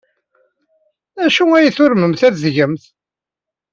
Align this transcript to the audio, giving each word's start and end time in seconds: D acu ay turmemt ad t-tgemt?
D 1.17 1.19
acu 1.25 1.43
ay 1.53 1.67
turmemt 1.77 2.21
ad 2.27 2.33
t-tgemt? 2.35 2.83